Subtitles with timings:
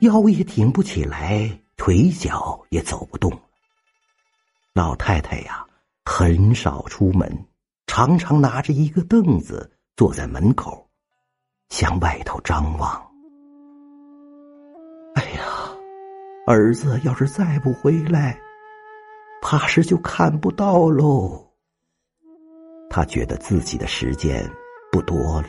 [0.00, 3.40] 腰也挺不起来，腿脚也走不动了。
[4.72, 5.64] 老太太呀，
[6.04, 7.46] 很少出门，
[7.86, 10.88] 常常拿着一个凳子坐在门口，
[11.68, 13.10] 向外头张望。
[15.14, 15.44] 哎呀，
[16.46, 18.38] 儿子要是再不回来，
[19.40, 21.52] 怕是就看不到喽。
[22.90, 24.48] 他觉得自己的时间
[24.90, 25.48] 不多了。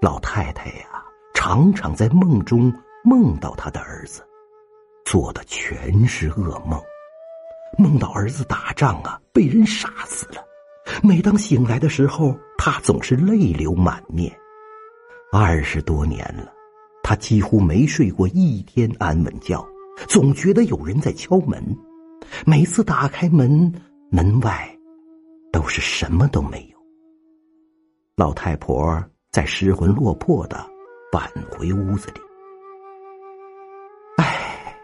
[0.00, 0.97] 老太太呀，
[1.40, 2.70] 常常在梦中
[3.04, 4.26] 梦到他的儿子，
[5.04, 6.82] 做的全是噩梦，
[7.78, 10.44] 梦到儿子打仗啊，被人杀死了。
[11.00, 14.36] 每当醒来的时候，他总是泪流满面。
[15.32, 16.52] 二十多年了，
[17.04, 19.64] 他几乎没睡过一天安稳觉，
[20.08, 21.64] 总觉得有人在敲门。
[22.44, 23.72] 每次打开门，
[24.10, 24.68] 门外
[25.52, 26.78] 都是什么都没有。
[28.16, 29.00] 老太婆。
[29.30, 30.66] 在失魂落魄的
[31.10, 32.20] 返回屋子里，
[34.18, 34.76] 唉，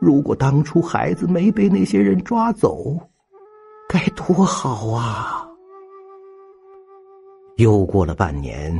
[0.00, 2.96] 如果当初孩子没被那些人抓走，
[3.88, 5.48] 该多好啊！
[7.56, 8.72] 又过了半年，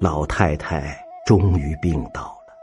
[0.00, 2.54] 老太太终于病倒了。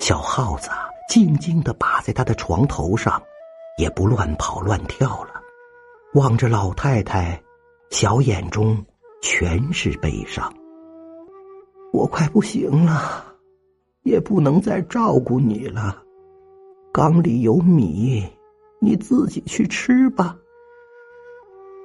[0.00, 0.70] 小耗子
[1.08, 3.22] 静静的趴在他的床头上，
[3.76, 5.34] 也不乱跑乱跳了，
[6.14, 7.38] 望着老太太，
[7.90, 8.82] 小眼中
[9.20, 10.50] 全是悲伤。
[11.94, 13.24] 我快不行了，
[14.02, 16.02] 也不能再照顾你了。
[16.92, 18.28] 缸里有米，
[18.80, 20.36] 你自己去吃吧。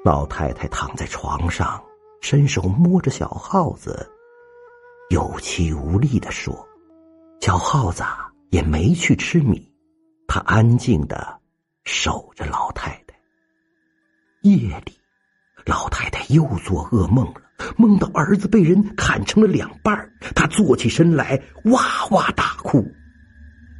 [0.03, 1.79] 老太太躺在床上，
[2.21, 4.09] 伸手摸着小耗子，
[5.11, 6.67] 有气无力的说
[7.39, 8.03] ：“小耗子
[8.49, 9.71] 也没去吃米，
[10.27, 11.39] 他安静的
[11.83, 13.15] 守着老太太。
[14.41, 14.93] 夜里，
[15.67, 17.41] 老太太又做噩梦了。”
[17.79, 19.97] 梦到儿子被人砍成了两半
[20.35, 22.85] 他坐起身来哇哇大哭。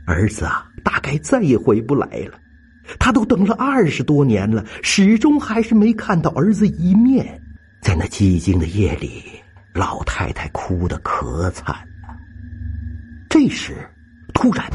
[0.08, 2.40] 儿子啊，大概再也回不来了。
[2.98, 7.40] 他都等了二十多年了，始终还是没看到儿子一面。
[7.82, 9.22] 在那寂静的夜里，
[9.74, 12.16] 老太太哭得可惨了。
[13.30, 13.76] 这时，
[14.34, 14.66] 突然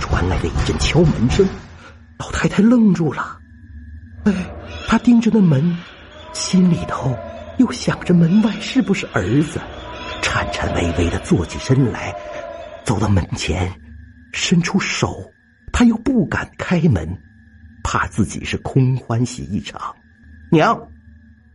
[0.00, 1.46] 传来了一阵敲门声，
[2.18, 3.38] 老太太愣住了。
[4.24, 4.32] 哎，
[4.88, 5.78] 她盯着那门，
[6.34, 7.16] 心里头。
[7.58, 9.60] 又想着门外是不是儿子，
[10.22, 12.14] 颤颤巍巍的坐起身来，
[12.84, 13.72] 走到门前，
[14.32, 15.30] 伸出手，
[15.72, 17.08] 他又不敢开门，
[17.82, 19.94] 怕自己是空欢喜一场。
[20.50, 20.78] 娘，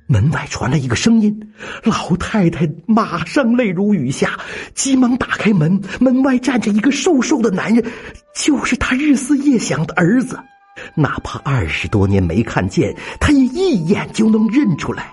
[0.07, 1.39] 门外传来一个声音，
[1.84, 4.39] 老太太马上泪如雨下，
[4.73, 7.85] 急忙打开门，门外站着一个瘦瘦的男人，
[8.35, 10.39] 就是他日思夜想的儿子，
[10.95, 15.12] 哪怕二十多年没看见，他也一眼就能认出来。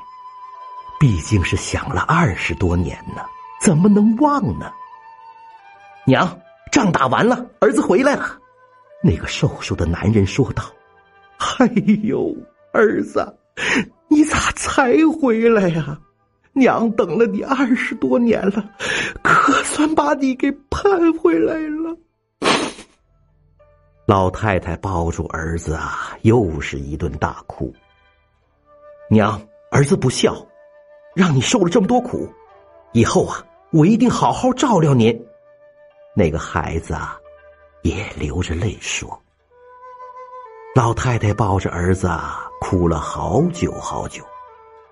[0.99, 3.23] 毕竟是想了二十多年呢，
[3.61, 4.73] 怎么能忘呢？
[6.05, 6.39] 娘，
[6.73, 8.37] 仗打完了，儿子回来了。
[9.03, 10.65] 那个瘦瘦的男人说道
[11.59, 11.67] ：“哎
[12.03, 12.35] 呦，
[12.73, 13.39] 儿子，
[14.09, 15.99] 你咋才回来呀？
[16.53, 18.69] 娘等了你二十多年了，
[19.23, 21.97] 可算把你给盼回来了。”
[24.05, 27.73] 老太太抱住儿子啊，又是一顿大哭。
[29.09, 30.45] 娘，儿子不孝。
[31.19, 32.33] 让你受了这么多苦，
[32.93, 35.21] 以后啊，我一定好好照料您。
[36.15, 37.19] 那个孩子啊，
[37.83, 39.21] 也流着泪说。
[40.77, 42.09] 老太太抱着儿子，
[42.61, 44.23] 哭了好久好久，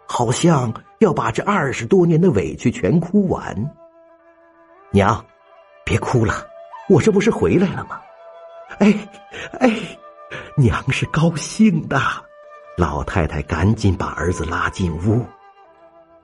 [0.05, 3.57] 好像要把这二十多年的委屈全哭完。
[4.91, 5.25] 娘，
[5.85, 6.45] 别哭了，
[6.89, 8.01] 我这不是回来了吗？
[8.81, 9.09] 哎，
[9.61, 9.71] 哎，
[10.57, 12.01] 娘是高兴的。
[12.77, 15.25] 老太太赶紧把儿子拉进屋。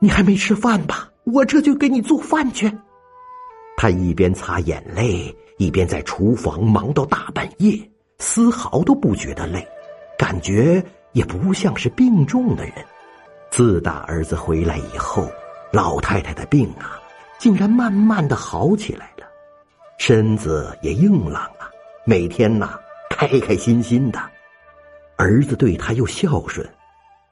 [0.03, 1.09] 你还没吃饭吧？
[1.23, 2.69] 我这就给你做饭去。
[3.77, 7.79] 他一边擦眼泪，一边在厨房忙到大半夜，
[8.19, 9.65] 丝毫都不觉得累，
[10.19, 12.75] 感觉也不像是病重的人。
[13.49, 15.31] 自打儿子回来以后，
[15.73, 16.99] 老太太的病啊，
[17.39, 19.25] 竟然慢慢的好起来了，
[19.99, 21.71] 身子也硬朗了，
[22.05, 22.77] 每天呐
[23.09, 24.19] 开开心心的。
[25.17, 26.69] 儿子对他又孝顺，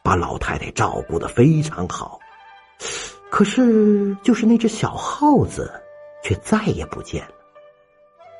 [0.05, 2.20] 把老太太照顾的非常好。
[3.31, 5.73] 可是，就是那只小耗子，
[6.23, 7.35] 却再也不见了。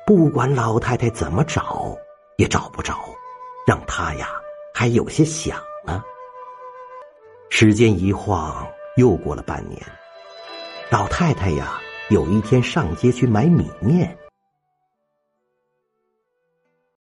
[0.05, 1.97] 不管老太太怎么找，
[2.37, 2.93] 也找不着，
[3.65, 4.29] 让他呀
[4.73, 6.03] 还有些想呢。
[7.49, 8.67] 时间一晃，
[8.97, 9.81] 又过了半年。
[10.89, 11.79] 老太太呀，
[12.09, 14.17] 有一天上街去买米面，